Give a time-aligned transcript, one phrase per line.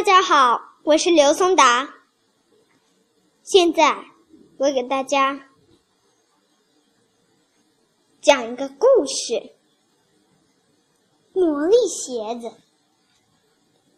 [0.00, 1.96] 大家好，我是刘松达。
[3.42, 4.02] 现在
[4.56, 5.46] 我给大家
[8.22, 9.52] 讲一个故事：
[11.34, 12.50] 魔力鞋子。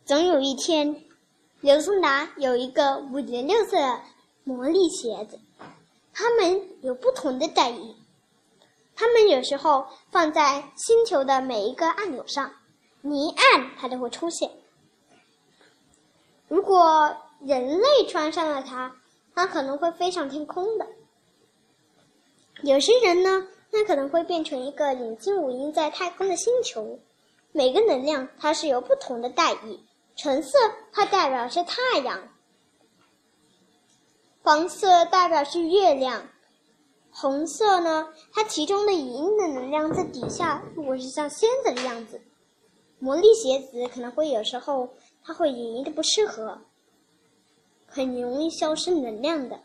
[0.05, 1.05] 总有一天，
[1.61, 4.03] 刘松达有一个五颜六色的
[4.43, 5.39] 魔力鞋子，
[6.13, 7.95] 它们有不同的待遇。
[8.97, 12.53] 它们有时候放在星球的每一个按钮上，
[13.03, 14.51] 你一按，它就会出现。
[16.53, 18.95] 如果人类穿上了它，
[19.35, 20.87] 它可能会飞上天空的。
[22.63, 26.99] 有些人呢，那可能会变成一个眼睛无垠在太空的星球。
[27.53, 29.83] 每个能量它是有不同的代意。
[30.15, 30.59] 橙色
[30.93, 32.29] 它代表是太阳，
[34.43, 36.29] 黄色代表是月亮，
[37.11, 42.21] 红色呢，它其中的银的能量在底下，如果是像仙子的样子，
[42.99, 44.91] 魔力鞋子可能会有时候。
[45.25, 46.59] 它会隐隐的不适合，
[47.87, 49.61] 很容易消失能量的。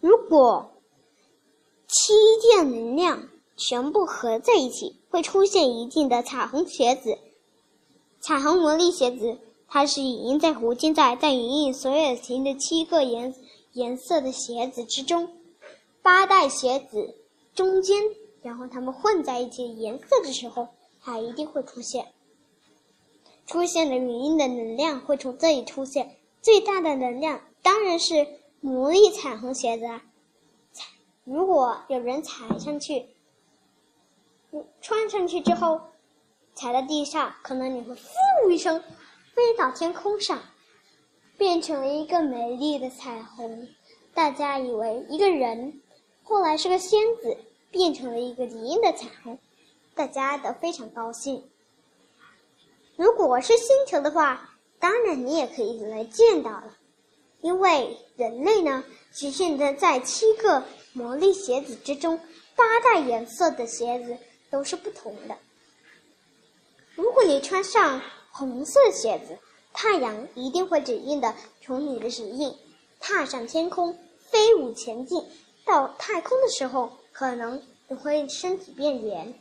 [0.00, 0.72] 如果
[1.86, 7.18] 七件能量全部合在一起，会出现一定的彩虹鞋子。
[8.20, 9.38] 彩虹魔力鞋子，
[9.68, 13.34] 它是隐印在胡金在在隐印所有型的七个颜
[13.72, 15.28] 颜色的鞋子之中，
[16.02, 17.14] 八代鞋子
[17.54, 18.02] 中间，
[18.42, 20.68] 然后它们混在一起颜色的时候，
[21.00, 22.12] 它一定会出现。
[23.46, 28.26] 出现的原因的能量会从这里出现，最大的能量当然是
[28.60, 30.02] 魔力彩虹鞋子啊！
[31.24, 33.06] 如果有人踩上去，
[34.80, 35.80] 穿上去之后，
[36.54, 37.94] 踩在地上，可能你会
[38.42, 38.80] “呼”一声
[39.34, 40.40] 飞到天空上，
[41.36, 43.68] 变成了一个美丽的彩虹。
[44.14, 45.80] 大家以为一个人，
[46.22, 47.36] 后来是个仙子，
[47.70, 49.38] 变成了一个银的彩虹，
[49.94, 51.44] 大家都非常高兴。
[52.96, 56.76] 如果是星球的话，当然你也可以来见到了，
[57.40, 60.62] 因为人类呢，局限在在七个
[60.92, 62.18] 魔力鞋子之中，
[62.54, 64.16] 八大颜色的鞋子
[64.50, 65.36] 都是不同的。
[66.94, 69.38] 如果你穿上红色鞋子，
[69.72, 72.54] 太阳一定会指引的从你的指印
[73.00, 75.24] 踏上天空，飞舞前进。
[75.64, 79.32] 到太空的时候，可能你会身体变圆。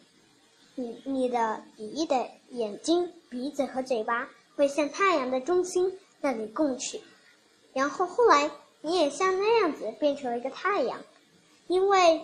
[0.75, 4.27] 你你的羽翼的眼睛、鼻子和嘴巴
[4.57, 6.99] 会向太阳的中心那里供去，
[7.71, 11.01] 然后后来你也像那样子变成了一个太阳，
[11.67, 12.21] 因为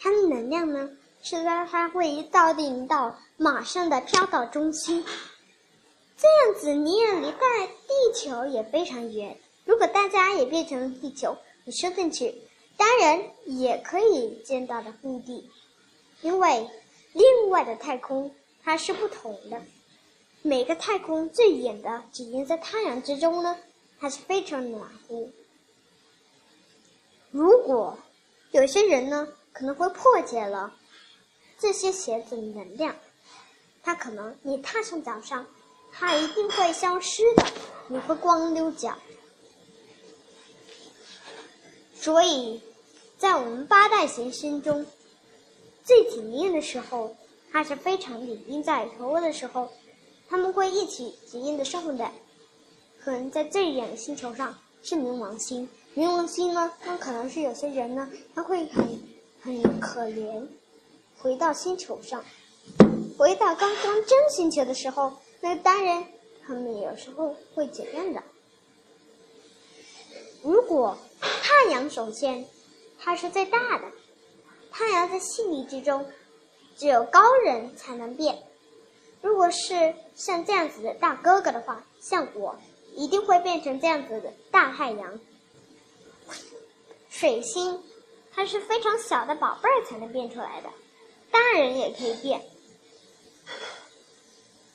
[0.00, 0.90] 它的能量呢
[1.22, 5.04] 是在它会一到地到马上的飘到中心，
[6.16, 9.38] 这样子你也离在地球也非常远。
[9.64, 12.34] 如果大家也变成了地球，你伸进去，
[12.76, 15.48] 当然也可以见到的目的，
[16.22, 16.68] 因为。
[17.14, 19.60] 另外的太空它是不同的，
[20.42, 23.56] 每个太空最远的只因在太阳之中呢，
[23.98, 25.28] 它是非常暖和。
[27.30, 27.96] 如果
[28.50, 30.74] 有些人呢可能会破解了
[31.58, 32.96] 这些鞋子的能量，
[33.82, 35.46] 它可能你踏上脚上，
[35.92, 37.44] 它一定会消失的，
[37.88, 38.98] 你会光溜脚。
[41.94, 42.60] 所以
[43.16, 44.86] 在我们八代行星中。
[45.84, 47.16] 最紧硬的时候，
[47.50, 49.68] 它是非常紧硬在头的时候，
[50.32, 52.10] 他们会一起紧硬的生活在，
[52.98, 55.68] 可能在最远的星球上是冥王星。
[55.94, 58.98] 冥王星呢，那可能是有些人呢，他会很
[59.42, 60.46] 很可怜，
[61.18, 62.24] 回到星球上，
[63.18, 65.12] 回到刚刚真星球的时候，
[65.42, 66.06] 那当然
[66.46, 68.22] 他们有时候会怎样的？
[70.42, 72.46] 如果太阳首先，
[72.98, 73.84] 它是最大的。
[74.70, 76.06] 太阳在细粒之中，
[76.74, 78.42] 只有高人才能变。
[79.22, 82.56] 如果是像这样子的大哥哥的话，像我，
[82.94, 85.18] 一定会变成这样子的大太阳。
[87.08, 87.80] 水星，
[88.32, 90.68] 它是非常小的宝贝儿才能变出来的，
[91.30, 92.42] 大人也可以变。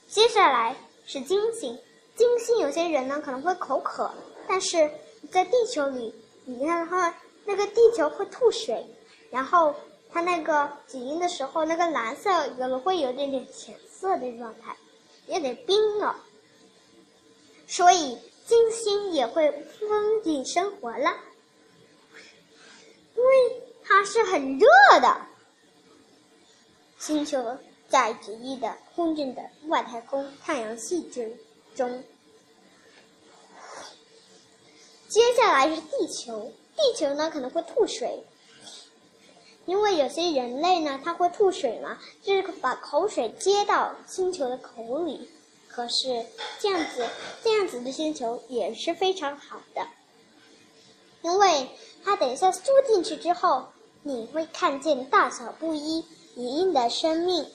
[0.08, 0.76] 接下来
[1.06, 1.78] 是金星，
[2.16, 4.10] 金星有些人呢可能会口渴，
[4.48, 4.90] 但是
[5.30, 7.14] 在地球里，你看的话，
[7.44, 8.86] 那个地球会吐水。
[9.30, 9.76] 然后
[10.10, 14.76] 它那个起因的时候，那个蓝色有的会有点点浅色的状态，
[15.28, 16.16] 有点冰了，
[17.68, 21.12] 所以金星也会封顶生活了，
[23.16, 24.68] 因为它是很热
[25.02, 25.22] 的
[26.98, 27.58] 星球，
[27.90, 31.38] 在极地的空中的外太空太阳系之
[31.76, 32.04] 中。
[35.10, 38.24] 接下来是地球，地球呢可能会吐水。
[39.68, 45.30] 因为有些人类呢，他会吐水嘛，就是把口水接到星球的口里，
[45.68, 46.26] 可是
[46.58, 47.06] 这样子，
[47.44, 49.86] 这样子的星球也是非常好的，
[51.22, 51.68] 因为
[52.02, 53.66] 它等一下缩进去之后，
[54.04, 56.06] 你会看见大小不一、
[56.36, 57.46] 隐隐的生命，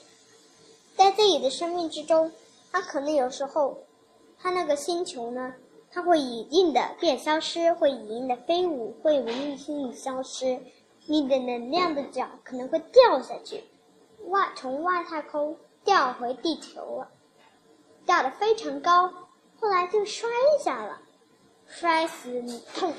[0.95, 2.31] 在自己的生命之中，
[2.71, 3.79] 它可能有时候，
[4.39, 5.55] 它那个星球呢，
[5.91, 10.59] 它会隐隐的变消失，会隐隐的飞舞，会无意性的消失，
[11.05, 13.63] 你的能量的角可能会掉下去，
[14.27, 17.11] 外从外太空掉回地球了。
[18.05, 19.07] 掉得非常高，
[19.59, 20.29] 后来就摔
[20.63, 21.01] 下了，
[21.67, 22.93] 摔死你痛。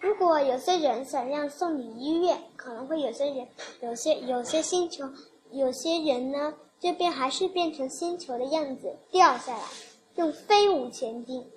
[0.00, 3.48] 如果有些人想让送你医院，可能会有些人，
[3.80, 5.08] 有些有些星球，
[5.50, 9.64] 有些人呢，这边还是变成星球的样子掉下来，
[10.16, 11.50] 用飞舞前进。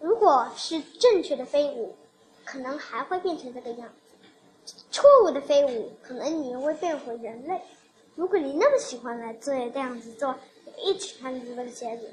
[0.00, 1.94] 如果是正确的飞舞，
[2.44, 3.90] 可能还会变成这个样；
[4.90, 7.60] 错误的飞舞，可能你会变回人类。
[8.14, 10.34] 如果你那么喜欢来做这样子做。
[10.82, 12.10] 一直穿着这个鞋子，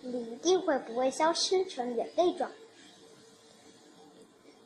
[0.00, 2.48] 你一定会不会消失成人类状。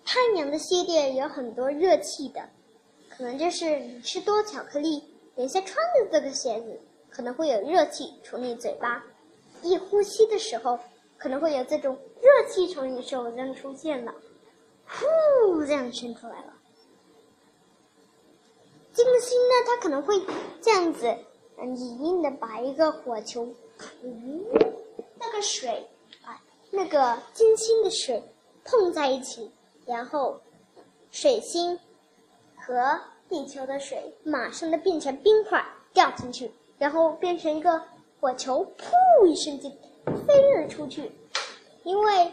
[0.04, 2.46] 太阳的系列有很多热气的，
[3.08, 5.02] 可能就是你吃多巧克力，
[5.34, 6.78] 等一下穿着这个鞋子，
[7.08, 9.02] 可能会有热气从你嘴巴
[9.62, 10.78] 一呼吸的时候，
[11.16, 14.14] 可能会有这种热气从你手上出现了，
[14.86, 16.57] 呼这样伸出来了。
[18.98, 20.20] 金星呢，它可能会
[20.60, 21.06] 这样子。
[21.60, 23.46] 隐隐的把一个火球，
[24.02, 24.44] 嗯，
[25.20, 25.88] 那个水，
[26.24, 26.42] 啊，
[26.72, 28.20] 那个金星的水
[28.64, 29.52] 碰在一起，
[29.86, 30.40] 然后
[31.12, 31.78] 水星
[32.56, 37.80] 和地球的水马上的变成冰块掉进去，然后变成一个
[38.20, 39.70] 火球，噗一声就
[40.26, 41.12] 飞了出去。
[41.84, 42.32] 因为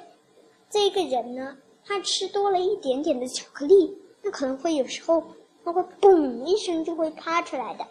[0.68, 5.24] 这个人呢，他吃多了一点点的巧克力，那可能会有时候
[5.66, 7.86] 它会嘣一声就会趴出来的。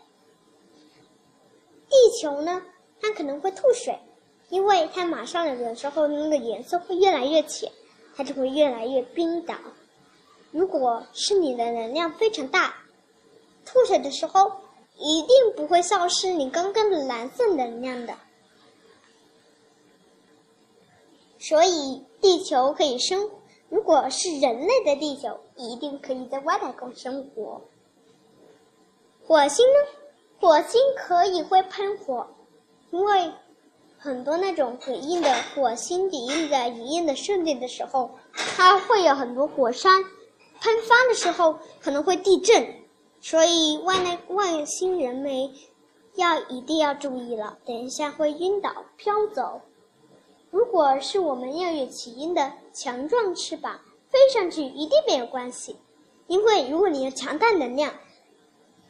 [1.88, 2.62] 地球呢，
[3.00, 3.98] 它可能会吐水，
[4.48, 7.70] 因为它马上有的时候那个颜色会越来越浅，
[8.16, 9.56] 它就会越来越冰岛。
[10.52, 12.76] 如果是你的能量非常大，
[13.66, 14.52] 吐水的时候
[14.96, 18.14] 一定不会消失你刚刚的蓝色能量的。
[21.40, 23.28] 所以地球可以生，
[23.74, 27.60] 如果是人类的地球，一定可以在外太空生活。
[29.26, 29.90] 火星呢？
[30.38, 32.24] 火星可以会喷火，
[32.92, 33.32] 因为
[33.98, 40.04] 很多那种底印的火星底印的隐印的圣地的时候，它会有很多火山
[40.60, 42.64] 喷发的时候可能会地震，
[43.20, 45.52] 所以外来外星人们
[46.14, 49.60] 要一定要注意了，等一下会晕倒飘走。
[50.54, 55.76] 如果是我们要有起因的强壮翅膀飞上去，一定没有关系，
[56.28, 57.92] 因为如果你有强大能量，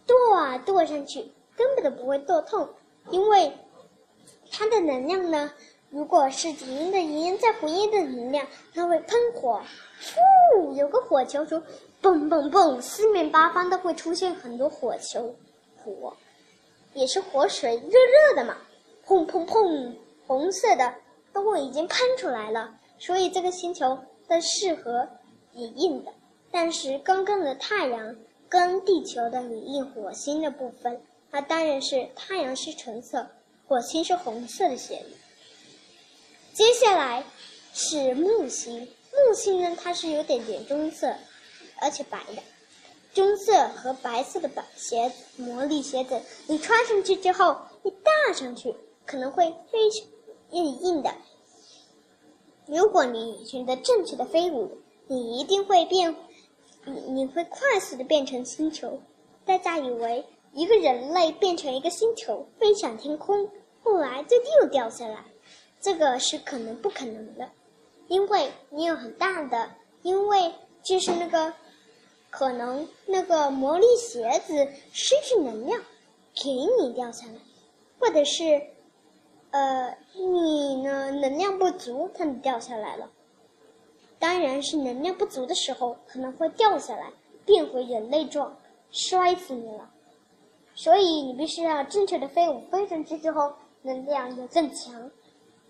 [0.06, 1.32] 跺啊跺上去。
[1.56, 2.68] 根本都不会剁痛，
[3.10, 3.56] 因为
[4.50, 5.52] 它的能量呢，
[5.88, 8.44] 如果是敌人的音在回音的能量，
[8.74, 9.62] 它会喷火，
[10.52, 11.54] 呼，有个火球出，
[12.02, 15.34] 嘣嘣嘣，四面八方都会出现很多火球，
[15.82, 16.12] 火，
[16.92, 18.56] 也是火水热热的嘛，
[19.06, 19.94] 砰砰砰，
[20.26, 20.92] 红色的
[21.34, 23.98] 都会已经喷出来了，所以这个星球
[24.28, 25.06] 的适合
[25.52, 26.12] 也硬的，
[26.50, 28.16] 但是刚刚的太阳
[28.48, 31.02] 跟地球的隐印火星的部分。
[31.30, 33.26] 那当然是太阳是橙色，
[33.66, 35.04] 火星是红色的线。
[36.52, 37.24] 接下来
[37.72, 41.12] 是木星，木星呢它是有点点棕色，
[41.80, 42.42] 而且白的，
[43.12, 48.72] 棕色和白色的白鞋，魔力鞋子，你穿上去之后，你戴上去
[49.04, 50.06] 可能会非常
[50.50, 51.12] 硬硬的。
[52.66, 56.14] 如果你选择正确的飞舞，你一定会变，
[56.84, 59.00] 你你会快速的变成星球。
[59.44, 60.24] 大家以为？
[60.56, 63.50] 一个人类变成一个星球飞向天空，
[63.82, 65.24] 后来就又掉下来，
[65.80, 67.50] 这个是可能不可能的，
[68.06, 70.52] 因为你有很大的，因为
[70.84, 71.52] 就是那个
[72.30, 75.82] 可能那个魔力鞋子失去能量，
[76.36, 77.34] 给你掉下来，
[77.98, 78.62] 或者是
[79.54, 83.08] 呃你呢能量不足，它掉下来了。
[84.18, 87.12] 当然是能量不足的时候可能会掉下来，
[87.44, 88.56] 变回人类状，
[88.90, 89.88] 摔死你了。
[90.74, 95.08] 所以你必须要正确的飞舞，飞上去之后能量就更强，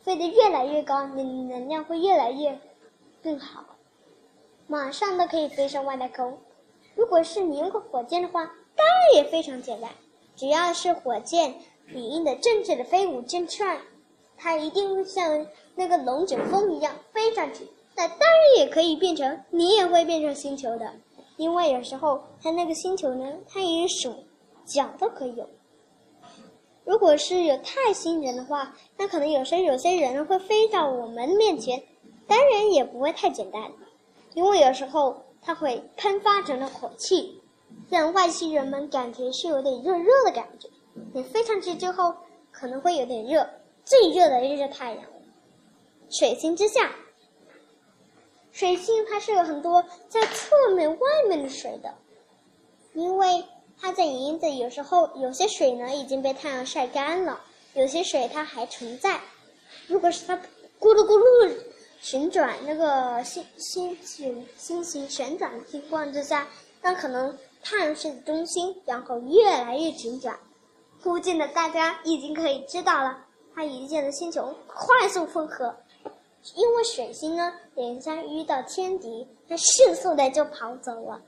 [0.00, 2.58] 飞得越来越高，你能量会越来越
[3.22, 3.66] 更好，
[4.66, 6.38] 马上都可以飞上外太空。
[6.94, 9.90] 如果是你用个火箭的话，当然也非常简单，
[10.36, 11.54] 只要是火箭
[11.92, 13.64] 你用的正确的飞舞正确，
[14.36, 17.68] 它一定会像那个龙卷风一样飞上去。
[17.96, 20.92] 那当然也可以变成，你也会变成星球的，
[21.36, 24.14] 因为有时候它那个星球呢，它也手。
[24.66, 25.46] 脚都可以有。
[26.86, 31.82] 如果是有太星人的话，那可能有时有些人会飞到我们面前，
[32.26, 33.62] 当然也不会太简单，
[34.32, 37.42] 因为有时候它会喷发着那火气，
[37.90, 40.66] 让外星人们感觉是有点热热的感觉。
[41.12, 42.14] 你飞上去之后
[42.50, 43.48] 可能会有点热，
[43.84, 45.04] 最热的就是太阳。
[46.10, 46.90] 水星之下，
[48.52, 51.94] 水星它是有很多在侧面外面的水的，
[52.94, 53.44] 因为。
[53.76, 57.40] 它在银子，有时候有些水呢已经被太阳晒干了，
[57.74, 59.20] 有些水它还存在。
[59.88, 60.36] 如果是它
[60.78, 61.52] 咕噜咕噜
[62.00, 66.46] 旋转，那个星星星星星旋转的情况之下，
[66.80, 70.38] 那可能太阳是中心，然后越来越旋转。
[71.04, 75.76] 附近的大家已经可以知道了，它一见的星球快速缝合，
[76.54, 81.20] 因为水星呢，连上遇到天敌，它迅速的就跑走了。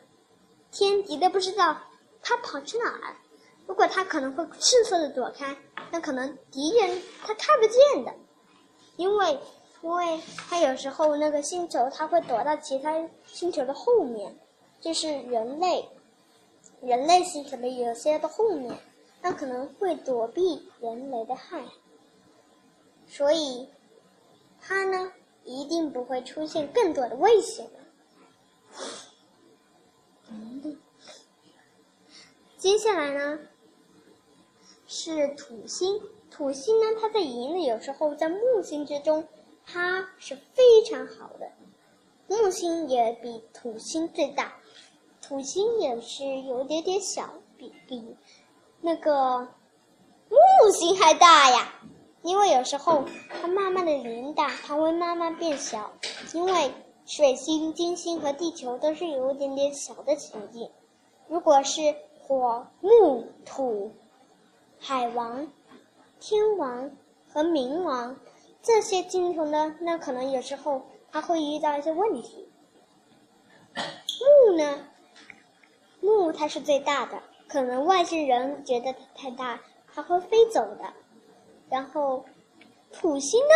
[0.73, 1.77] 天敌都不知道。
[2.23, 3.17] 他跑去哪儿？
[3.67, 5.55] 如果他可能会迅速的躲开，
[5.91, 8.15] 那可能敌人他看不见的，
[8.97, 9.39] 因为
[9.83, 10.19] 因为
[10.49, 12.95] 他有时候那个星球他会躲到其他
[13.27, 14.35] 星球的后面，
[14.81, 15.87] 就是人类
[16.81, 18.75] 人类星球的有些的后面，
[19.27, 21.65] 它可能会躲避人类的害，
[23.09, 23.69] 所以
[24.61, 27.69] 它呢一定不会出现更多的危险。
[32.57, 33.41] 接下来呢，
[34.87, 36.01] 是土星。
[36.31, 39.27] 土星呢，它在银的有时候在木星之中，
[39.65, 41.51] 它是非常好的。
[42.29, 44.55] 木星也比土星最大，
[45.21, 48.17] 土星也是有点点小，比比
[48.87, 49.49] 那个
[50.29, 51.73] 木星还大呀。
[52.23, 53.05] 因为有时候
[53.43, 55.93] 它慢慢的年大，它会慢慢变小。
[56.33, 56.73] 因为
[57.05, 60.71] 水星、金星和地球都是有一点点小的行星。
[61.27, 63.93] 如果是火、木、土、
[64.79, 65.49] 海王、
[66.21, 66.93] 天王
[67.29, 68.17] 和冥王
[68.63, 72.49] 这些星球呢，那可能有时候它会遇到一些问题。
[73.75, 74.79] 木呢，
[76.01, 79.61] 木它是最大的，可能外星人觉得它太大，
[79.95, 80.93] 它会飞走的。
[81.69, 82.25] 然后，
[82.93, 83.55] 土星呢，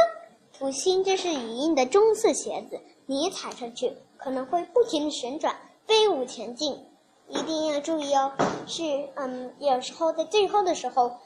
[0.57, 5.57] 土星这是隐印的棕色鞋子，你踩上去可能会不停的旋转，
[5.87, 6.87] 飞舞前进。
[7.29, 8.33] 一定要注意哦，
[8.67, 8.83] 是
[9.15, 11.17] 嗯，有时候在最后的时候，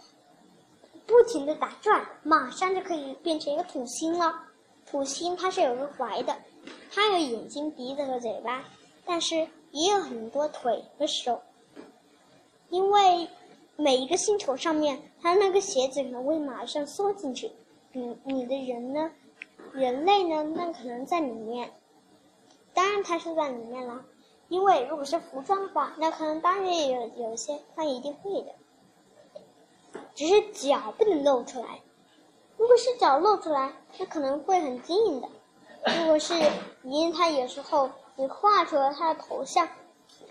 [1.06, 4.34] 不停的打转，马上就可以变成一个土星了。
[4.84, 6.36] 土星它是有个怀的，
[6.92, 8.64] 它有眼睛、鼻子和嘴巴，
[9.06, 11.40] 但是也有很多腿和手。
[12.68, 13.28] 因为
[13.76, 17.50] 每一个星球上面，它那个鞋子可能会马上缩进去，
[17.92, 19.10] 你你的人呢，
[19.72, 21.72] 人类呢，那可能在里面，
[22.72, 24.04] 当然它是在里面了。
[24.48, 28.52] 因为如果是服装的话，那可能当然也有有些，它一定会的。
[30.14, 31.80] 只是脚不能露出来。
[32.56, 35.28] 如果是脚露出来，那可能会很近的。
[36.00, 36.34] 如果是
[36.82, 39.68] 因为他有时候你画出了它的头像，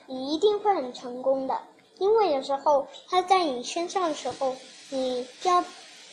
[0.06, 1.60] 你一定会很成功的。
[2.00, 4.56] 因为有时候他在你身上的时候，
[4.90, 5.64] 你要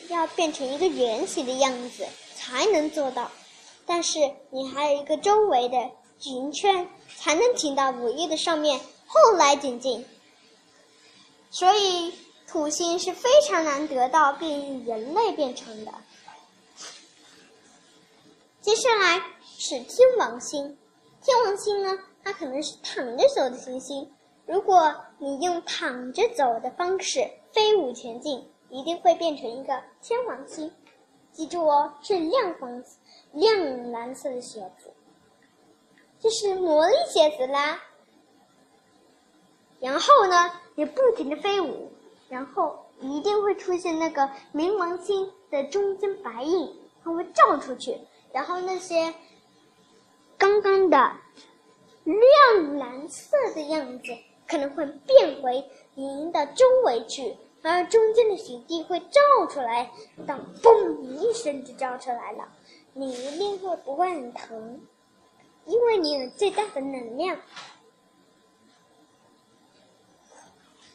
[0.09, 3.29] 要变成一个圆形的样子才能做到。
[3.85, 4.19] 但是
[4.49, 5.77] 你还有一个周围的
[6.25, 6.87] 圆圈。
[7.17, 10.03] 才能停到五页的上面，后来紧进。
[11.51, 12.11] 所以
[12.47, 15.93] 土星是非常难得到并人类变成的。
[18.59, 19.21] 接下来
[19.59, 20.75] 是天王星，
[21.21, 24.11] 天王星呢，它可能是躺着走的行星。
[24.47, 30.73] 如果你用躺着走的方式飞舞前进，一定会变成一个天王星。
[31.31, 32.83] 记住哦，是亮黄、
[33.31, 34.91] 亮蓝色的鞋子。
[36.19, 37.79] 这是魔力鞋子啦，
[39.79, 41.91] 然后呢，你不停的飞舞，
[42.27, 47.95] 然后一定会出现那个冥王星的中间白印，它会照出去，
[48.33, 49.13] 然后那些
[50.35, 50.97] 刚刚的
[52.05, 54.17] 亮蓝色的样子
[54.51, 55.63] 可能会变回
[55.95, 59.89] 银的周围去，而中间的雪地会照出来，
[60.27, 62.51] 当嘣一声就照出来了，
[62.91, 64.81] 你一定会不会很疼？
[65.63, 67.39] 因为你有最大的能量，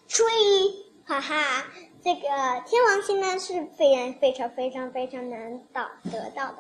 [0.07, 1.65] 所以哈哈，
[2.05, 2.29] 这个
[2.67, 6.59] 天王星呢是非常非常非常非常难到得到的。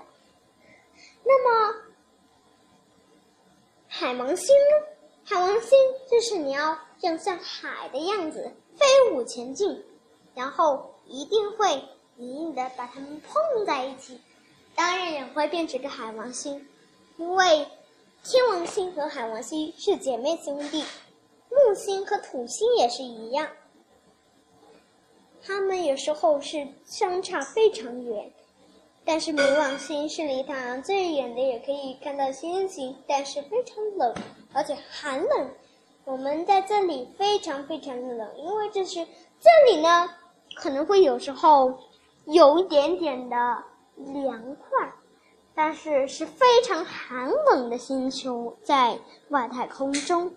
[1.25, 1.75] 那么
[3.87, 4.96] 海王星呢？
[5.27, 5.79] 海王星
[6.11, 9.85] 就是你要像像海的样子飞舞前进，
[10.35, 11.75] 然后一定会
[12.17, 14.19] 隐隐的把它们碰在一起，
[14.75, 16.67] 当然也会变成个海王星，
[17.19, 17.67] 因为。
[18.29, 20.83] 天王星和海王星是姐妹兄弟，
[21.49, 23.49] 木星和土星也是一样。
[25.45, 28.33] 它们有时候是相差非常远。
[29.05, 34.13] 但是冥王星是离太阳最远的，也可以看到星星，但是非常冷，
[34.57, 35.51] 而且寒冷。
[36.05, 40.09] 我们在这里非常非常的冷，因为这是这里呢，
[40.57, 41.79] 可能会有时候
[42.25, 43.37] 有一点点的
[43.97, 44.93] 凉快，
[45.55, 48.99] 但是是非常寒冷的星球在
[49.29, 50.33] 外太空中。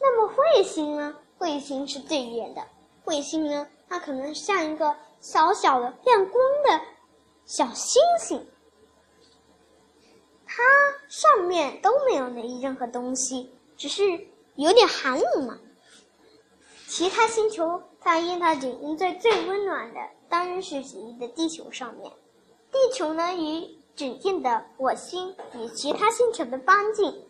[0.00, 1.14] 那么彗星呢？
[1.38, 2.62] 彗星是最远的，
[3.04, 6.84] 彗星呢，它可能像一个小小的亮光的。
[7.44, 8.46] 小星星，
[10.54, 10.62] 它
[11.08, 14.02] 上面都没有那任何东西，只是
[14.56, 15.58] 有点寒冷嘛。
[16.86, 22.12] 其他星球在印它紧印在最温暖的，当然是指印在地球上面。
[22.70, 23.66] 地球呢，与
[23.96, 27.24] 指定的火星与其他星球的半径，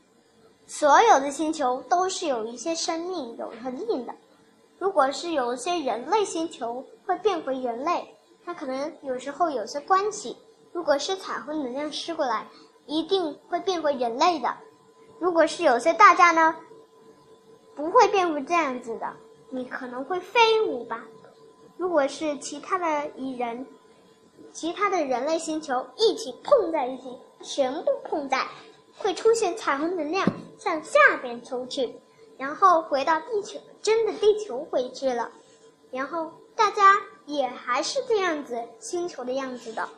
[0.66, 4.12] 所有的星球都是有一些生命有恒定的。
[4.80, 8.16] 如果是有一些人类星球，会变回人类。
[8.44, 10.36] 它可能有时候有些关系。
[10.72, 12.48] 如果是彩虹能量施过来，
[12.86, 14.54] 一定会变回人类的。
[15.18, 16.56] 如果是有些大家呢，
[17.74, 19.12] 不会变回这样子的，
[19.50, 21.04] 你可能会飞舞吧。
[21.76, 23.66] 如果是其他的蚁人，
[24.52, 28.46] 其他的人类星球一起碰在一起，全部碰在，
[28.98, 30.26] 会出现彩虹能量
[30.58, 31.94] 向下边抽去，
[32.38, 35.30] 然后回到地球，真的地球回去了，
[35.90, 37.00] 然后大家。
[37.24, 39.88] 也还是这样子，星球的样子的。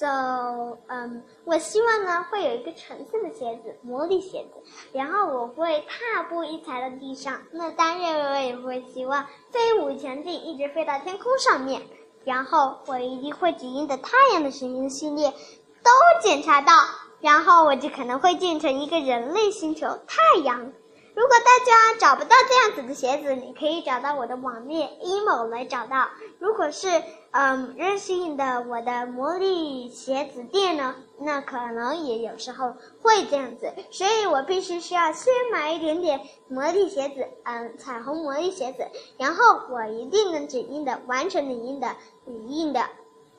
[0.00, 4.62] So，嗯，我希望呢会有一个橙色的鞋子，魔力鞋子，
[4.94, 7.42] 然后我会踏步一踩到地上。
[7.52, 11.82] 那当然，我也会希望飞舞前进，一直飞到天空上面。
[12.24, 15.90] 然后我一定会指引的太阳的行星系列都
[16.22, 16.72] 检查到，
[17.20, 20.72] 然后我就可能会建成一个人类星球——太阳。
[21.14, 26.08] 如果大家找不到这样子的鞋子，你可以找到我的网页 emo 来找到。
[26.38, 26.88] 如果是
[27.32, 38.86] 嗯任性的我的魔力鞋子店呢，那可能也有时候会这样子，所以我必须需要先买一点点魔力鞋子，嗯，彩虹魔力鞋子，
[39.18, 42.86] 然后我一定能指定的完成你印的你印的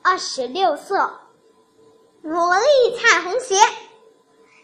[0.02, 1.20] 二十六色
[2.22, 3.56] 魔力彩虹鞋。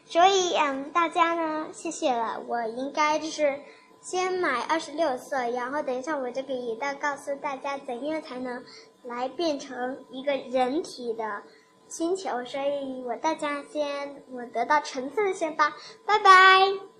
[0.08, 2.42] 所以，嗯，大家呢，谢谢了。
[2.48, 3.60] 我应该就是
[4.00, 8.64] 先买二十六色，然后等一下我就可以再告诉大家怎样才能
[9.04, 11.42] 来变成一个人体的
[11.88, 12.44] 星球。
[12.44, 16.97] 所以我大家先我得到橙色的先吧，拜拜。